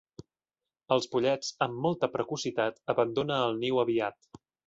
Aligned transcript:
Els 0.95 1.07
pollets, 1.15 1.51
amb 1.65 1.77
molta 1.83 2.09
precocitat, 2.15 2.81
abandona 2.97 3.39
el 3.51 3.57
niu 3.67 3.83
aviat. 3.85 4.35